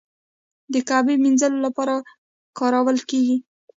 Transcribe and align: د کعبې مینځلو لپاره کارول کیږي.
د 0.73 0.75
کعبې 0.87 1.15
مینځلو 1.23 1.57
لپاره 1.65 1.95
کارول 2.57 2.97
کیږي. 3.09 3.37